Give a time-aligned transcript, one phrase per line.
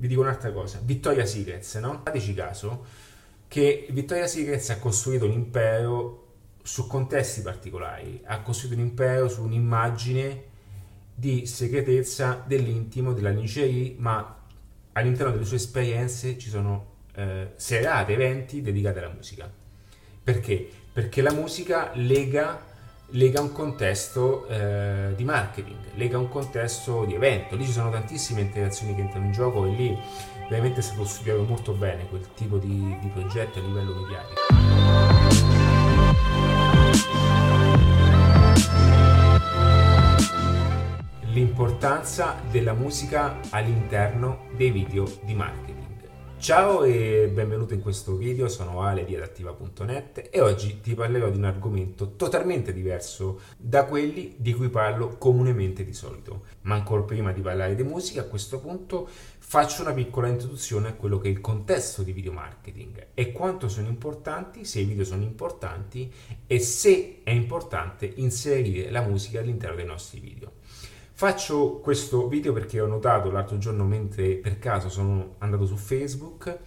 [0.00, 2.00] vi dico un'altra cosa, Vittoria Secrets, no?
[2.02, 2.86] Fateci caso
[3.46, 6.28] che Vittoria Secrets ha costruito un impero
[6.62, 10.44] su contesti particolari, ha costruito un impero su un'immagine
[11.14, 14.38] di segretezza dell'intimo, della lingerie, ma
[14.92, 19.52] all'interno delle sue esperienze ci sono eh, serate, eventi dedicati alla musica.
[20.22, 20.66] Perché?
[20.94, 22.58] Perché la musica lega,
[23.10, 27.56] lega un contesto eh, di marketing, lega un contesto di evento.
[27.56, 29.98] Lì ci sono tantissime interazioni che entrano in gioco e lì
[30.48, 34.38] veramente è stato studiato molto bene quel tipo di, di progetto a livello mediatico.
[41.32, 45.89] l'importanza della musica all'interno dei video di marketing.
[46.40, 51.36] Ciao e benvenuto in questo video, sono Ale di adattiva.net e oggi ti parlerò di
[51.36, 56.44] un argomento totalmente diverso da quelli di cui parlo comunemente di solito.
[56.62, 60.94] Ma ancora prima di parlare di musica, a questo punto faccio una piccola introduzione a
[60.94, 65.04] quello che è il contesto di video marketing e quanto sono importanti, se i video
[65.04, 66.10] sono importanti
[66.46, 70.52] e se è importante inserire la musica all'interno dei nostri video.
[71.20, 76.58] Faccio questo video perché ho notato l'altro giorno mentre per caso sono andato su Facebook,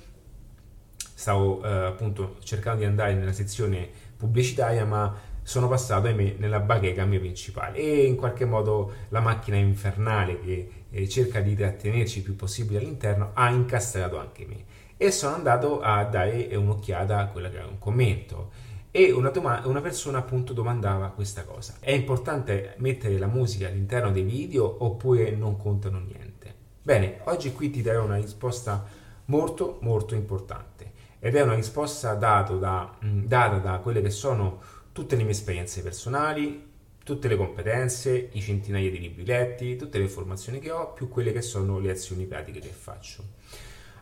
[0.95, 7.03] stavo eh, appunto cercando di andare nella sezione pubblicitaria, ma sono passato ahimè nella bacheca
[7.03, 7.79] mia principale.
[7.79, 12.77] E in qualche modo la macchina infernale che eh, cerca di trattenerci il più possibile
[12.77, 14.65] all'interno ha incastrato anche me.
[14.97, 18.51] E sono andato a dare un'occhiata a quello che era un commento
[18.95, 21.77] e una, doma- una, persona appunto domandava questa cosa.
[21.79, 26.53] È importante mettere la musica all'interno dei video oppure non contano niente?
[26.83, 28.85] Bene, oggi qui ti darò una risposta
[29.25, 35.15] molto molto importante ed è una risposta da, mh, data da quelle che sono tutte
[35.15, 36.71] le mie esperienze personali,
[37.03, 41.31] tutte le competenze, i centinaia di libri letti, tutte le informazioni che ho, più quelle
[41.31, 43.23] che sono le azioni pratiche che faccio.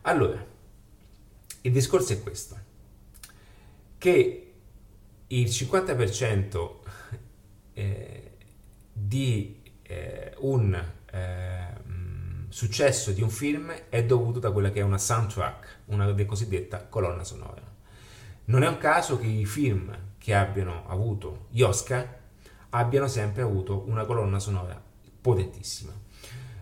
[0.01, 0.45] Allora,
[1.61, 2.57] il discorso è questo,
[3.97, 4.50] che
[5.31, 6.69] il 50%
[7.73, 8.31] eh,
[8.91, 11.67] di eh, un eh,
[12.49, 17.23] successo di un film è dovuto da quella che è una soundtrack, una cosiddetta colonna
[17.23, 17.61] sonora.
[18.45, 22.19] Non è un caso che i film che abbiano avuto gli Oscar
[22.71, 24.81] abbiano sempre avuto una colonna sonora
[25.21, 25.93] potentissima.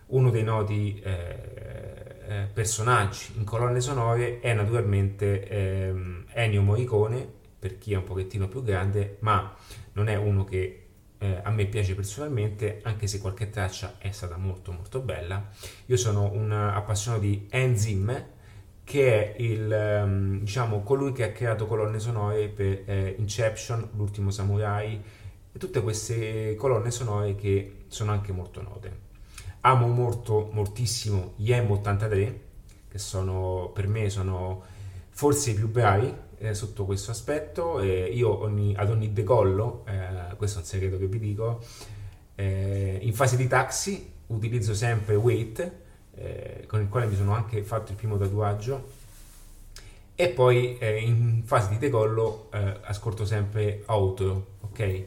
[0.07, 7.77] Uno dei noti eh, eh, personaggi in colonne sonore è naturalmente ehm, Ennio Morricone per
[7.77, 9.53] chi è un pochettino più grande, ma
[9.93, 10.85] non è uno che
[11.17, 15.49] eh, a me piace personalmente, anche se qualche traccia è stata molto molto bella.
[15.87, 18.25] Io sono un appassionato di Enzim,
[18.85, 24.31] che è il, um, diciamo, colui che ha creato colonne sonore per eh, Inception, L'ultimo
[24.31, 24.99] samurai
[25.51, 29.07] e tutte queste colonne sonore che sono anche molto note.
[29.61, 32.33] Amo molto, moltissimo gli M83,
[32.89, 34.63] che sono, per me sono
[35.09, 37.79] forse i più bravi eh, sotto questo aspetto.
[37.79, 41.63] Eh, io ogni, ad ogni decollo, eh, questo è un segreto che vi dico,
[42.35, 45.71] eh, in fase di taxi utilizzo sempre Wait,
[46.15, 48.97] eh, con il quale mi sono anche fatto il primo tatuaggio.
[50.15, 52.49] E poi eh, in fase di decollo
[52.83, 55.03] ascolto sempre Outro, ok?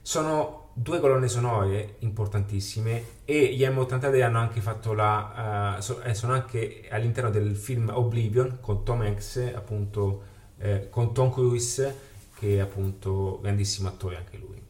[0.00, 6.32] Sono due colonne sonore importantissime e gli M83 hanno anche fatto la uh, so, sono
[6.32, 12.60] anche all'interno del film Oblivion con Tom Hanks appunto eh, con Tom Cruise che è
[12.60, 14.62] appunto grandissimo attore anche lui.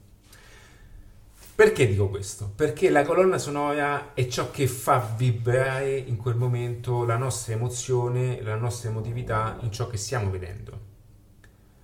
[1.54, 2.52] Perché dico questo?
[2.54, 8.42] Perché la colonna sonora è ciò che fa vibrare in quel momento la nostra emozione,
[8.42, 10.92] la nostra emotività in ciò che stiamo vedendo.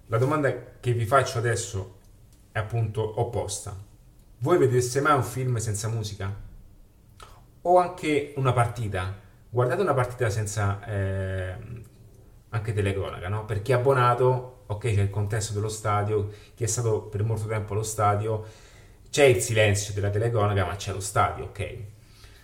[0.08, 1.98] La domanda che vi faccio adesso
[2.50, 3.76] è appunto opposta.
[4.38, 6.34] Voi vedreste mai un film senza musica?
[7.62, 9.18] O anche una partita?
[9.48, 11.54] Guardate una partita senza eh,
[12.50, 13.44] anche telecronaca, no?
[13.44, 17.46] Per chi è abbonato, ok, c'è il contesto dello stadio, chi è stato per molto
[17.46, 18.44] tempo allo stadio,
[19.10, 21.76] c'è il silenzio della telecronaca, ma c'è lo stadio, ok?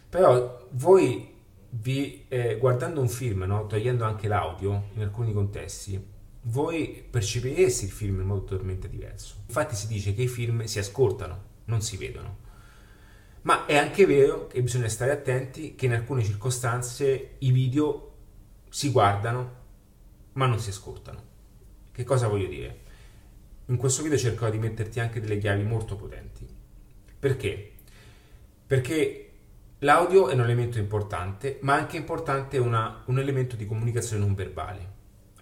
[0.09, 1.35] Però voi
[1.69, 3.67] vi, eh, guardando un film, no?
[3.67, 9.37] togliendo anche l'audio in alcuni contesti, voi percepireste il film in modo totalmente diverso.
[9.47, 12.45] Infatti si dice che i film si ascoltano, non si vedono.
[13.43, 18.13] Ma è anche vero che bisogna stare attenti che in alcune circostanze i video
[18.69, 19.65] si guardano
[20.37, 21.35] ma non si ascoltano.
[21.93, 22.81] Che cosa voglio dire?
[23.67, 26.47] In questo video cercherò di metterti anche delle chiavi molto potenti.
[27.19, 27.73] Perché?
[28.67, 29.31] Perché
[29.79, 34.95] l'audio è un elemento importante, ma anche importante una, un elemento di comunicazione non verbale.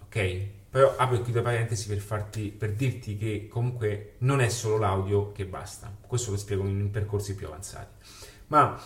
[0.03, 0.47] Ok?
[0.69, 5.31] Però apro qui da parentesi per, farti, per dirti che comunque non è solo l'audio
[5.31, 5.93] che basta.
[6.05, 8.05] Questo lo spiego in percorsi più avanzati.
[8.47, 8.79] Ma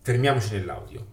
[0.00, 1.11] fermiamoci nell'audio.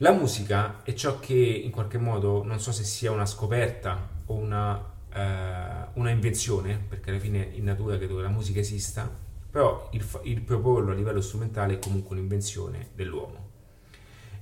[0.00, 4.34] La musica è ciò che in qualche modo, non so se sia una scoperta o
[4.34, 9.10] una, eh, una invenzione, perché alla fine in natura credo che la musica esista,
[9.50, 13.48] però il, il proporlo a livello strumentale è comunque un'invenzione dell'uomo.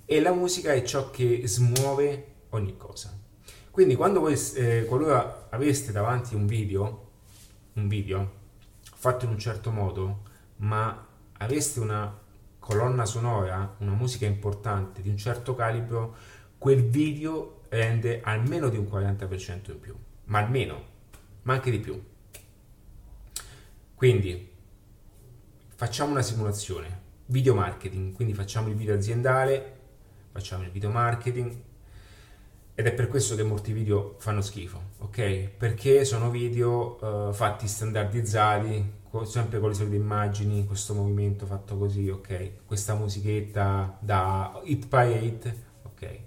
[0.04, 3.18] E la musica è ciò che smuove ogni cosa.
[3.70, 7.10] Quindi quando voi, eh, qualora aveste davanti un video,
[7.74, 8.30] un video
[8.82, 10.20] fatto in un certo modo,
[10.56, 11.06] ma
[11.38, 12.24] aveste una
[12.66, 16.16] colonna sonora, una musica importante di un certo calibro,
[16.58, 20.84] quel video rende almeno di un 40% in più, ma almeno,
[21.42, 22.04] ma anche di più.
[23.94, 24.50] Quindi
[25.76, 29.78] facciamo una simulazione, video marketing, quindi facciamo il video aziendale,
[30.32, 31.56] facciamo il video marketing,
[32.78, 35.48] ed è per questo che molti video fanno schifo, ok?
[35.56, 38.92] Perché sono video uh, fatti standardizzati,
[39.24, 42.66] sempre con le solite immagini, questo movimento fatto così, ok?
[42.66, 46.18] Questa musichetta da hit parade, ok?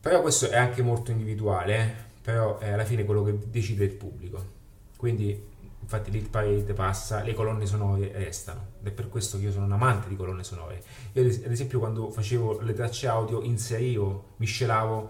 [0.00, 1.92] Però questo è anche molto individuale, eh?
[2.22, 4.56] però è alla fine quello che decide il pubblico.
[4.96, 5.47] Quindi
[5.88, 9.64] infatti l'hit parade passa, le colonne sonore restano ed è per questo che io sono
[9.64, 10.82] un amante di colonne sonore.
[11.12, 15.08] Io ad esempio quando facevo le tracce audio inserivo, miscelavo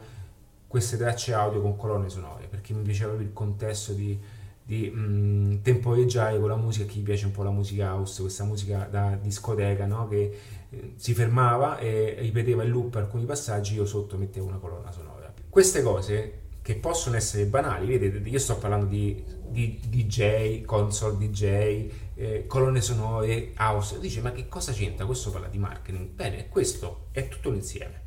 [0.68, 4.16] queste tracce audio con colonne sonore perché mi piaceva il contesto di,
[4.62, 8.44] di mh, mm, temporeggiare con la musica, chi piace un po' la musica house, questa
[8.44, 10.06] musica da discoteca no?
[10.06, 10.38] che
[10.70, 15.32] eh, si fermava e ripeteva in loop alcuni passaggi, io sotto mettevo una colonna sonora.
[15.48, 21.90] Queste cose che possono essere banali, vedete, io sto parlando di, di DJ, console DJ,
[22.14, 25.06] eh, colonne sonore, house, dice ma che cosa c'entra?
[25.06, 26.08] Questo parla di marketing.
[26.08, 28.02] Bene, questo è tutto l'insieme.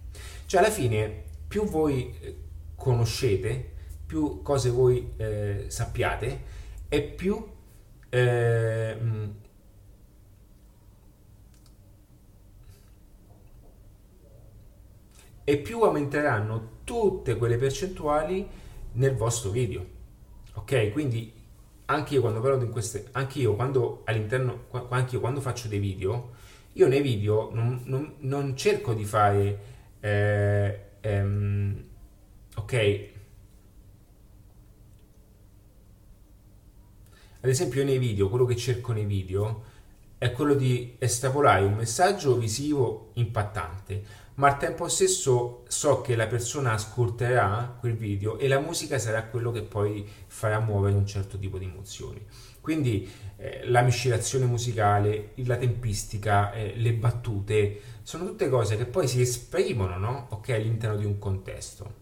[0.45, 2.37] Cioè alla fine più voi eh,
[2.75, 3.71] conoscete,
[4.05, 6.41] più cose voi eh, sappiate
[6.87, 7.43] e più
[8.09, 8.97] eh,
[15.43, 18.47] e più aumenteranno tutte quelle percentuali
[18.93, 19.85] nel vostro video.
[20.53, 20.91] Ok?
[20.91, 21.33] Quindi
[21.85, 25.79] anche io quando parlo di queste, anche io quando all'interno, anche io quando faccio dei
[25.79, 26.31] video,
[26.73, 29.59] io nei video non, non, non cerco di fare,
[29.99, 31.83] eh, ehm,
[32.55, 33.09] ok?
[37.43, 39.63] Ad esempio nei video, quello che cerco nei video
[40.17, 46.27] è quello di estrapolare un messaggio visivo impattante ma al tempo stesso so che la
[46.27, 51.37] persona ascolterà quel video e la musica sarà quello che poi farà muovere un certo
[51.37, 52.25] tipo di emozioni.
[52.61, 59.07] Quindi eh, la miscelazione musicale, la tempistica, eh, le battute, sono tutte cose che poi
[59.07, 60.27] si esprimono no?
[60.29, 61.99] okay, all'interno di un contesto.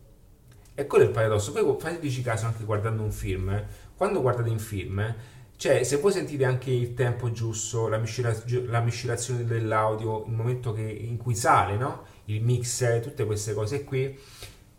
[0.75, 1.51] E quello è il paradosso.
[1.51, 3.65] Poi fateci caso anche guardando un film.
[3.95, 5.15] Quando guardate un film,
[5.59, 10.71] cioè, se voi sentite anche il tempo giusto, la, miscelaz- la miscelazione dell'audio, il momento
[10.71, 12.03] che, in cui sale, no?
[12.33, 14.17] Il mix, tutte queste cose qui,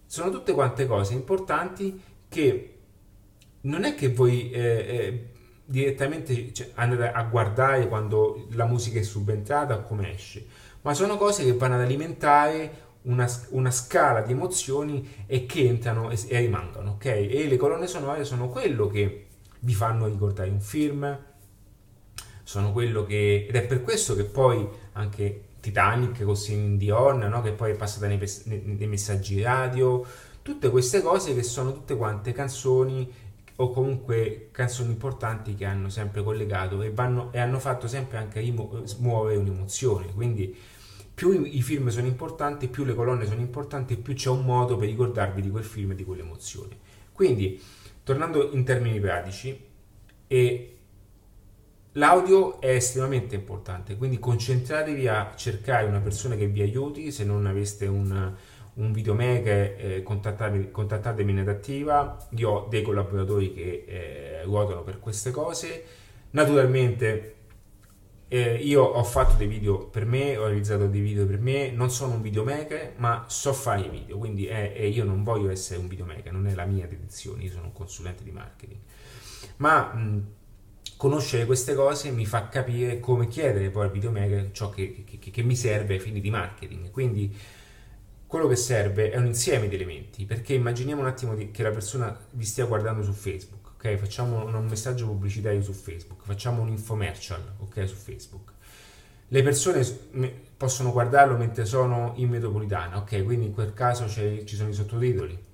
[0.06, 2.74] sono tutte quante cose importanti che
[3.62, 5.26] non è che voi eh, eh,
[5.64, 10.44] direttamente cioè, andate a guardare quando la musica è subentrata o come esce,
[10.82, 16.10] ma sono cose che vanno ad alimentare una, una, scala di emozioni e che entrano
[16.10, 17.04] e, e rimangono, ok?
[17.04, 19.26] E le colonne sonore sono quello che
[19.60, 21.18] vi fanno ricordare un film,
[22.42, 23.46] sono quello che...
[23.48, 27.42] ed è per questo che poi anche Titanic con Celine Dion, no?
[27.42, 30.04] che poi è passata nei, nei, messaggi radio,
[30.42, 33.12] tutte queste cose che sono tutte quante canzoni
[33.56, 38.42] o comunque canzoni importanti che hanno sempre collegato e, vanno, e hanno fatto sempre anche
[38.84, 40.06] smuovere un'emozione.
[40.14, 40.56] Quindi
[41.12, 44.88] più i film sono importanti, più le colonne sono importanti, più c'è un modo per
[44.88, 46.78] ricordarvi di quel film e di quell'emozione.
[47.12, 47.60] Quindi,
[48.02, 49.68] tornando in termini pratici,
[50.26, 50.79] e
[51.94, 57.46] L'audio è estremamente importante, quindi concentratevi a cercare una persona che vi aiuti, se non
[57.46, 58.32] aveste un,
[58.74, 65.32] un videomaker eh, contattatemi, in adattiva, io ho dei collaboratori che eh, ruotano per queste
[65.32, 65.84] cose,
[66.30, 67.34] naturalmente
[68.28, 71.90] eh, io ho fatto dei video per me, ho realizzato dei video per me, non
[71.90, 76.32] sono un videomaker ma so fare i video, quindi io non voglio essere un videomaker,
[76.32, 78.78] non è la mia dedizione, io sono un consulente di marketing,
[79.56, 79.92] ma...
[79.92, 80.38] Mh,
[81.00, 85.42] conoscere queste cose mi fa capire come chiedere poi al videomaker ciò che, che, che
[85.42, 86.90] mi serve ai fini di marketing.
[86.90, 87.34] Quindi
[88.26, 91.70] quello che serve è un insieme di elementi, perché immaginiamo un attimo di, che la
[91.70, 93.96] persona vi stia guardando su Facebook, ok?
[93.96, 97.88] Facciamo un messaggio pubblicitario su Facebook, facciamo un infomercial, ok?
[97.88, 98.52] Su Facebook.
[99.28, 99.82] Le persone
[100.54, 103.24] possono guardarlo mentre sono in metropolitana, ok?
[103.24, 105.44] Quindi in quel caso ci sono i sottotitoli.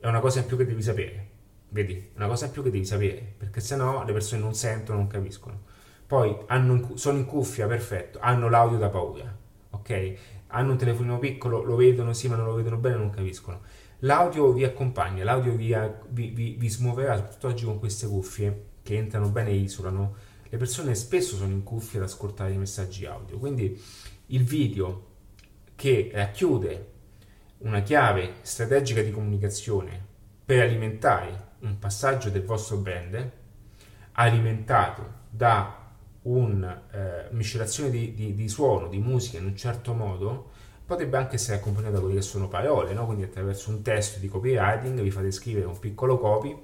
[0.00, 1.25] È una cosa in più che devi sapere.
[1.68, 5.06] Vedi, una cosa in più che devi sapere, perché sennò le persone non sentono, non
[5.08, 5.62] capiscono.
[6.06, 9.36] Poi hanno, sono in cuffia, perfetto, hanno l'audio da paura,
[9.70, 10.14] ok?
[10.48, 13.60] hanno un telefonino piccolo, lo vedono, sì, ma non lo vedono bene, non capiscono.
[14.00, 15.74] L'audio vi accompagna, l'audio vi,
[16.08, 20.14] vi, vi, vi smuoverà, soprattutto oggi con queste cuffie che entrano bene e isolano.
[20.48, 23.80] Le persone spesso sono in cuffia ad ascoltare i messaggi audio, quindi
[24.26, 25.14] il video
[25.74, 26.92] che racchiude
[27.58, 30.04] una chiave strategica di comunicazione
[30.44, 33.30] per alimentare un passaggio del vostro brand
[34.12, 35.84] alimentato da
[36.22, 40.50] una eh, miscelazione di, di, di, suono, di musica in un certo modo,
[40.84, 43.06] potrebbe anche essere accompagnato da quelle che sono parole, no?
[43.06, 46.56] quindi attraverso un testo di copywriting vi fate scrivere un piccolo copy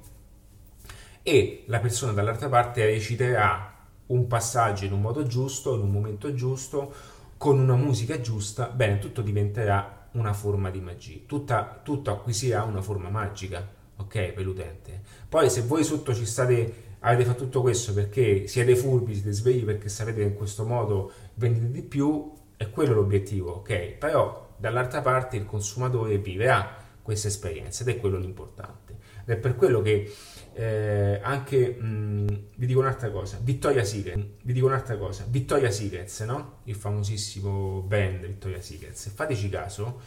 [1.23, 3.71] e la persona dall'altra parte reciterà
[4.07, 6.93] un passaggio in un modo giusto, in un momento giusto,
[7.37, 12.83] con una musica giusta, bene, tutto diventerà una forma di magia, Tutta, tutto acquisirà una
[12.83, 15.01] forma magica, ok, per l'utente.
[15.29, 19.65] Poi se voi sotto ci state avete fatto tutto questo perché siete furbi, siete svegli
[19.65, 23.93] perché sapete che in questo modo vendete di più, è quello l'obiettivo, ok?
[23.99, 28.97] Però dall'altra parte il consumatore vivrà questa esperienza ed è quello l'importante.
[29.25, 30.13] Ed è per quello che
[30.55, 36.21] eh, anche mh, vi dico un'altra cosa, Vittoria Secret, vi dico un'altra cosa, Vittoria Secrets,
[36.21, 36.59] no?
[36.65, 39.11] Il famosissimo band Vittoria Secrets.
[39.11, 40.01] Fateci caso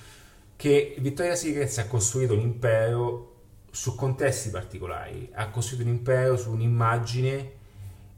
[0.56, 3.35] che Vittoria Secrets ha costruito un impero
[3.76, 7.52] su contesti particolari, ha costruito un impero su un'immagine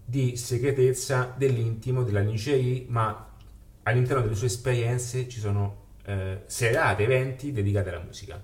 [0.05, 3.33] di segretezza dell'intimo, della lingerie, ma
[3.81, 8.39] all'interno delle sue esperienze ci sono eh, serate, eventi dedicati alla musica.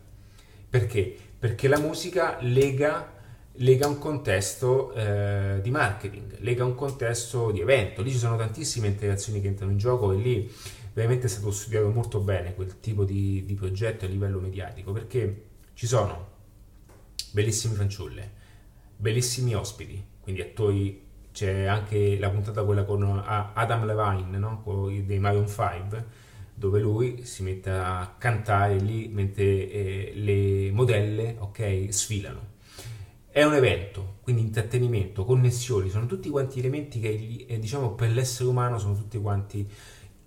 [0.67, 1.15] Perché?
[1.38, 3.13] Perché la musica lega,
[3.58, 8.01] lega un contesto eh, di marketing, lega un contesto di evento.
[8.01, 10.51] Lì ci sono tantissime interazioni che entrano in gioco e lì
[10.93, 15.43] veramente è stato studiato molto bene quel tipo di, di progetto a livello mediatico perché
[15.75, 16.33] ci sono
[17.34, 18.32] bellissime fanciulle,
[18.96, 21.02] bellissimi ospiti, quindi attori,
[21.34, 24.62] c'è anche la puntata quella con Adam Levine, no?
[25.04, 26.06] dei Maroon 5,
[26.54, 32.52] dove lui si mette a cantare lì mentre eh, le modelle okay, sfilano.
[33.32, 38.48] È un evento, quindi intrattenimento, connessioni, sono tutti quanti elementi che eh, diciamo per l'essere
[38.48, 39.68] umano sono tutti quanti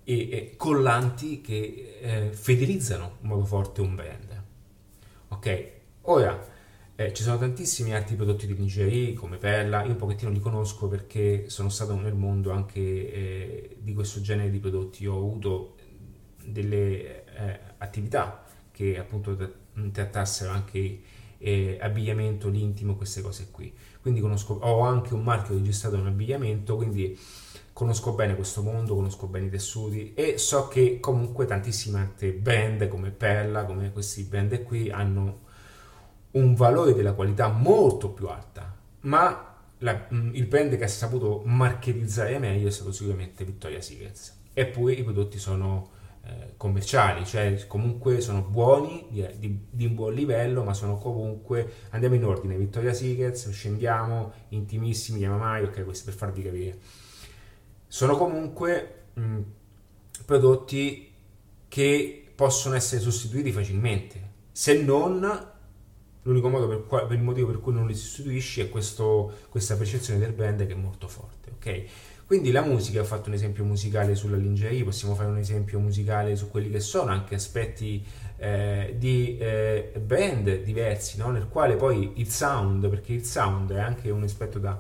[0.03, 4.43] eh, collanti che eh, fidelizzano in modo forte un brand.
[5.29, 5.71] Ok,
[6.03, 6.55] ora
[6.97, 10.89] eh, ci sono tantissimi altri prodotti di lingerie come Perla, io un pochettino li conosco
[10.89, 15.77] perché sono stato nel mondo anche eh, di questo genere di prodotti, ho avuto
[16.43, 19.37] delle eh, attività che appunto
[19.93, 21.01] trattassero anche
[21.39, 23.73] eh, abbigliamento, l'intimo, queste cose qui.
[24.01, 27.19] Quindi conosco, ho anche un marchio registrato in abbigliamento, quindi
[27.75, 32.89] conosco bene questo mondo, conosco bene i tessuti e so che comunque tantissime altre brand
[32.89, 35.45] come Perla, come questi brand qui hanno
[36.37, 41.43] un valore della qualità molto più alta, ma la, mm, il brand che ha saputo
[41.45, 44.35] marketizzare meglio è stato sicuramente Victoria's Secret.
[44.53, 45.91] Eppure i prodotti sono
[46.25, 51.73] eh, commerciali, cioè comunque sono buoni, di, di, di, un buon livello, ma sono comunque,
[51.91, 56.79] andiamo in ordine, Victoria's Secret, scendiamo, intimissimi, Yamamai, ok, questo per farvi capire.
[57.87, 59.41] Sono comunque mh, mm,
[60.25, 61.13] prodotti
[61.69, 65.55] che possono essere sostituiti facilmente, se non
[66.27, 69.77] L'unico modo per, qua, per, il motivo per cui non li sostituisci è questo, questa
[69.77, 71.85] percezione del brand che è molto forte, ok?
[72.27, 76.35] Quindi la musica, ho fatto un esempio musicale sulla lingerie, possiamo fare un esempio musicale
[76.35, 78.05] su quelli che sono anche aspetti
[78.39, 81.31] eh, di eh, brand diversi, no?
[81.31, 84.77] nel quale poi il sound, perché il sound è anche un aspetto da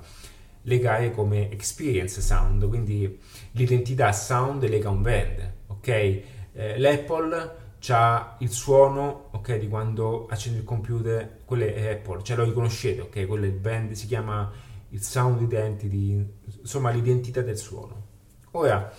[0.62, 3.17] legare come experience sound, quindi
[3.53, 5.88] l'identità sound lega un brand, ok?
[5.88, 12.37] Eh, L'Apple c'ha il suono ok di quando accende il computer quello è Apple cioè
[12.37, 14.50] lo riconoscete ok quello è il brand si chiama
[14.88, 16.26] il sound identity
[16.61, 18.05] insomma l'identità del suono.
[18.52, 18.93] Ora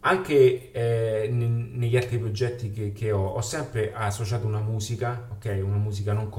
[0.00, 5.76] anche eh, negli altri progetti che, che, ho ho sempre associato una musica ok una
[5.76, 6.30] musica non,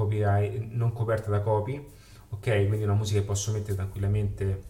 [0.70, 1.86] non coperta da copy
[2.30, 4.62] ok quindi una musica che posso mettere tranquillamente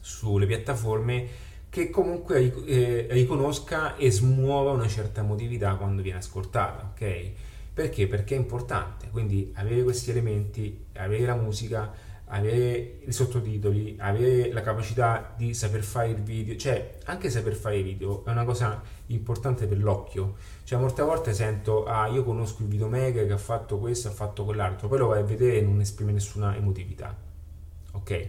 [0.00, 1.28] sulle piattaforme
[1.70, 7.30] che comunque eh, riconosca e smuova una certa emotività quando viene ascoltata, ok?
[7.72, 8.08] Perché?
[8.08, 11.92] Perché è importante, quindi avere questi elementi, avere la musica,
[12.26, 17.78] avere i sottotitoli, avere la capacità di saper fare il video, cioè anche saper fare
[17.78, 20.34] i video è una cosa importante per l'occhio.
[20.64, 24.44] Cioè molte volte sento, ah io conosco il videomaker che ha fatto questo, ha fatto
[24.44, 27.16] quell'altro, lo vai a vedere e non esprime nessuna emotività,
[27.92, 28.28] ok?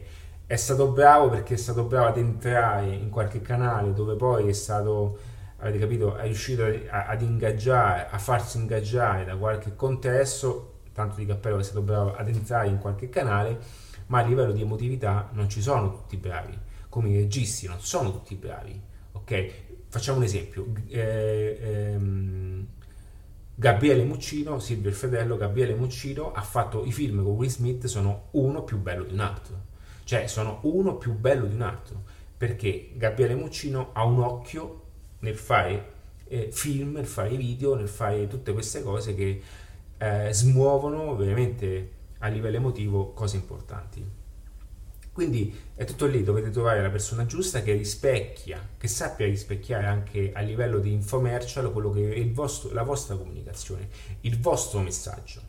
[0.52, 4.52] È stato bravo perché è stato bravo ad entrare in qualche canale dove poi è
[4.52, 5.18] stato,
[5.60, 11.26] avete capito, è riuscito a, ad ingaggiare, a farsi ingaggiare da qualche contesto, tanto di
[11.26, 13.60] cappello che è stato bravo ad entrare in qualche canale,
[14.08, 18.12] ma a livello di emotività non ci sono tutti bravi, come i registi non sono
[18.12, 18.78] tutti bravi,
[19.14, 19.52] ok?
[19.88, 20.68] facciamo un esempio.
[20.90, 22.68] Eh, ehm,
[23.56, 28.28] Gabriele Muccino, Silvio il fratello, Gabriele Muccino ha fatto i film con Will Smith, sono
[28.32, 29.70] uno più bello di un altro.
[30.04, 32.04] Cioè, sono uno più bello di un altro.
[32.38, 34.82] Perché Gabriele Muccino ha un occhio
[35.20, 35.94] nel fare
[36.28, 39.42] eh, film, nel fare video, nel fare tutte queste cose che
[39.98, 44.20] eh, smuovono veramente a livello emotivo cose importanti.
[45.14, 50.32] Quindi è tutto lì, dovete trovare la persona giusta che rispecchia, che sappia rispecchiare anche
[50.34, 53.90] a livello di infomercial quello che è vostro, la vostra comunicazione,
[54.22, 55.42] il vostro messaggio.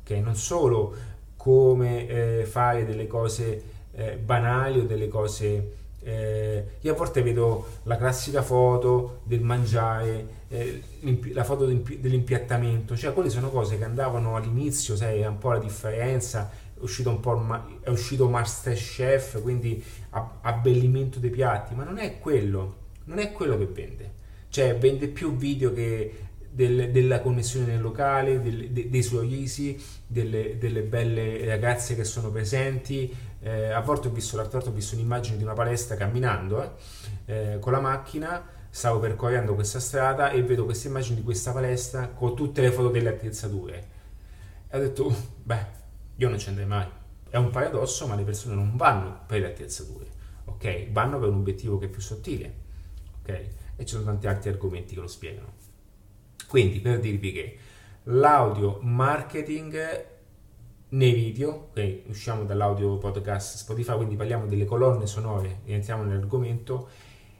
[0.00, 0.20] Okay?
[0.22, 0.94] Non solo
[1.36, 5.78] come eh, fare delle cose eh, banali o delle cose...
[6.02, 10.82] Eh, io a volte vedo la classica foto del mangiare, eh,
[11.34, 16.50] la foto dell'impiattamento, cioè quelle sono cose che andavano all'inizio, sai, un po' la differenza,
[16.50, 17.38] è uscito un po'
[17.82, 19.82] è uscito Masterchef, quindi
[20.40, 24.12] abbellimento dei piatti, ma non è quello, non è quello che vende.
[24.48, 30.58] Cioè vende più video che del, della connessione nel locale, del, de, dei sorrisi, delle,
[30.58, 33.14] delle, belle ragazze che sono presenti.
[33.42, 36.76] Eh, a volte ho visto, l'altra volta ho visto un'immagine di una palestra camminando
[37.24, 41.52] eh, eh, con la macchina, stavo percorrendo questa strada e vedo questa immagine di questa
[41.52, 43.88] palestra con tutte le foto delle attrezzature.
[44.68, 45.66] E ho detto, beh,
[46.16, 46.86] io non ci andrei mai.
[47.30, 50.06] È un paradosso, ma le persone non vanno per le attrezzature,
[50.44, 50.90] ok?
[50.90, 52.54] Vanno per un obiettivo che è più sottile,
[53.22, 53.28] ok?
[53.76, 55.54] E ci sono tanti altri argomenti che lo spiegano.
[56.46, 57.58] Quindi, per dirvi che
[58.04, 60.06] l'audio marketing
[60.90, 62.02] nei video, ok?
[62.08, 66.88] Usciamo dall'audio podcast Spotify, quindi parliamo delle colonne sonore e entriamo nell'argomento,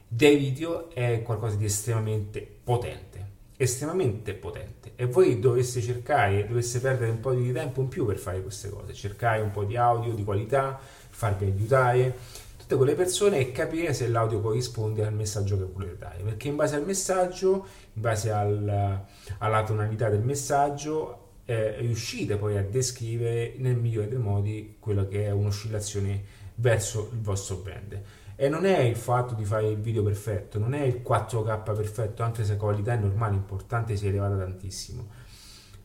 [0.07, 3.21] dei video è qualcosa di estremamente potente
[3.61, 4.93] estremamente potente.
[4.97, 8.71] E voi doveste cercare, doveste perdere un po' di tempo in più per fare queste
[8.71, 12.17] cose, cercare un po' di audio di qualità, farvi aiutare
[12.57, 16.57] tutte quelle persone e capire se l'audio corrisponde al messaggio che volete dare, perché in
[16.57, 19.05] base al messaggio, in base al,
[19.37, 21.20] alla tonalità del messaggio,
[21.51, 26.23] eh, riuscite poi a descrivere nel migliore dei modi quella che è un'oscillazione
[26.55, 28.01] verso il vostro brand.
[28.37, 32.23] E non è il fatto di fare il video perfetto, non è il 4K perfetto,
[32.23, 35.09] anche se la qualità è normale, importante, si è elevata tantissimo.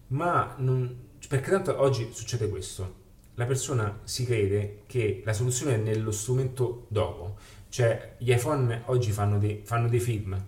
[0.09, 3.03] Ma non, perché tanto oggi succede questo.
[3.33, 7.37] La persona si crede che la soluzione è nello strumento dopo.
[7.69, 10.39] Cioè, gli iPhone oggi fanno dei, fanno dei film.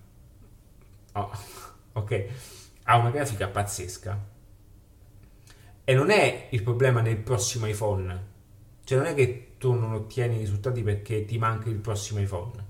[1.13, 1.32] Oh,
[1.93, 2.25] ok?
[2.84, 4.36] Ha una grafica pazzesca.
[5.89, 8.26] E non è il problema nel prossimo iPhone.
[8.84, 12.62] Cioè, non è che tu non ottieni i risultati perché ti manca il prossimo iPhone.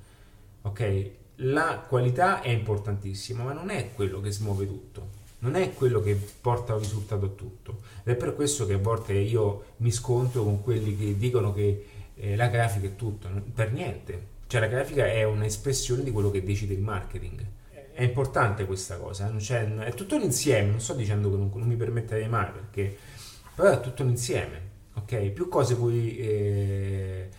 [0.61, 1.09] Ok?
[1.37, 5.07] La qualità è importantissima, ma non è quello che smuove tutto.
[5.39, 7.81] Non è quello che porta un risultato a tutto.
[8.03, 11.87] Ed è per questo che a volte io mi scontro con quelli che dicono che
[12.13, 13.29] eh, la grafica è tutto.
[13.51, 14.27] Per niente.
[14.45, 17.43] Cioè la grafica è un'espressione di quello che decide il marketing.
[17.97, 19.85] È importante questa cosa, eh?
[19.85, 22.95] è tutto un insieme, non sto dicendo che non, non mi permetterei mai perché,
[23.55, 25.29] però è tutto un insieme ok?
[25.29, 27.29] Più cose voi eh,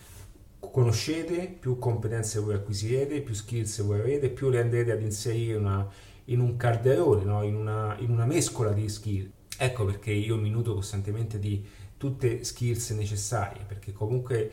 [0.58, 5.86] conoscete, più competenze voi acquisirete, più skills voi avete, più le andrete ad inserire una,
[6.26, 7.42] in un calderone, no?
[7.42, 9.30] in, una, in una mescola di skill.
[9.58, 11.64] Ecco perché io mi nudo costantemente di
[11.96, 14.50] tutte skills necessarie, perché comunque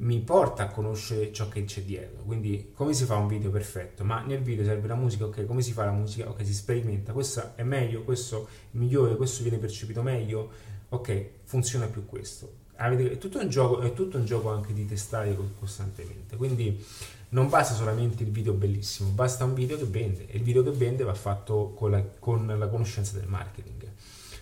[0.00, 2.22] mi porta a conoscere ciò che c'è dietro.
[2.24, 4.04] Quindi, come si fa un video perfetto?
[4.04, 5.46] Ma nel video serve la musica, ok?
[5.46, 6.28] Come si fa la musica?
[6.28, 7.12] Ok, si sperimenta.
[7.12, 12.58] Questo è meglio, questo è migliore, questo viene percepito meglio ok, funziona più questo.
[12.74, 16.36] È tutto, un gioco, è tutto un gioco anche di testare costantemente.
[16.36, 16.82] Quindi
[17.30, 20.26] non basta solamente il video bellissimo, basta un video che vende.
[20.28, 23.86] E il video che vende va fatto con la, con la conoscenza del marketing.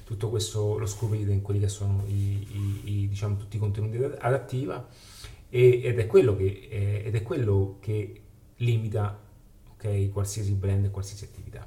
[0.04, 3.98] Tutto questo lo scoprite in quelli che sono i, i, i, diciamo, tutti i contenuti
[4.20, 4.86] adattiva
[5.48, 8.20] e, ed, è quello che, eh, ed è quello che
[8.56, 9.18] limita
[9.72, 11.66] okay, qualsiasi brand e qualsiasi attività.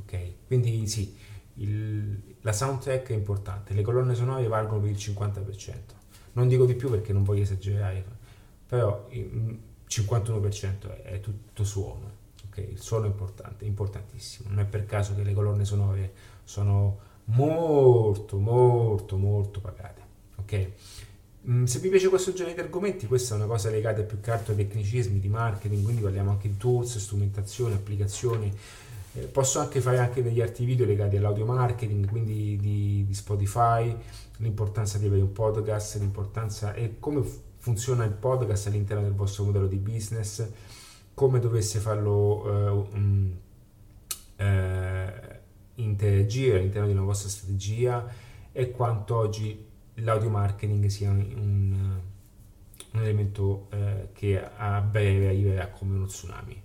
[0.00, 0.36] Okay?
[0.46, 1.16] Quindi sì,
[1.54, 5.74] il, la soundtrack è importante, le colonne sonore valgono per il 50%.
[6.32, 8.04] Non dico di più perché non voglio esagerare,
[8.66, 12.10] però il 51% è, tutto suono.
[12.48, 12.70] Okay?
[12.70, 14.50] Il suono è importante, importantissimo.
[14.50, 16.12] Non è per caso che le colonne sonore
[16.44, 20.02] sono molto, molto, molto pagate.
[20.36, 20.70] Ok?
[21.46, 24.30] Mm, se vi piace questo genere di argomenti, questa è una cosa legata più che
[24.30, 28.52] altro ai tecnicismi di marketing, quindi parliamo anche di tools, strumentazione, applicazioni.
[29.14, 33.96] Eh, posso anche fare anche degli altri video legati all'audio marketing, quindi di, di, Spotify,
[34.38, 37.22] l'importanza di avere un podcast, l'importanza e come
[37.58, 40.46] funziona il podcast all'interno del vostro modello di business,
[41.14, 45.40] come dovesse farlo eh, eh,
[45.76, 48.06] interagire all'interno di una vostra strategia
[48.52, 49.66] e quanto oggi
[50.02, 52.00] l'audio marketing sia un,
[52.92, 56.62] un elemento eh, che a breve arriverà come uno tsunami.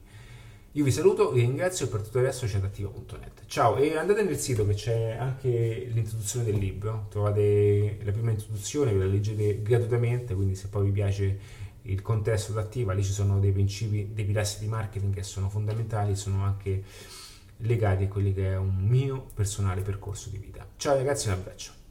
[0.76, 3.44] Io vi saluto, vi ringrazio per tutto il resto c'è attiva.net.
[3.46, 8.92] Ciao e andate nel sito che c'è anche l'introduzione del libro, trovate la prima introduzione,
[8.92, 11.40] ve la leggete gratuitamente, quindi se poi vi piace
[11.84, 16.16] il contesto d'attiva, lì ci sono dei principi, dei pilastri di marketing che sono fondamentali,
[16.16, 16.84] sono anche
[17.58, 20.68] legati a quelli che è un mio personale percorso di vita.
[20.78, 21.83] Ciao ragazzi, un abbraccio.